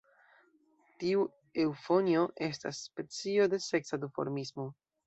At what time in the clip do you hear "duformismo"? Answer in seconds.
4.07-4.73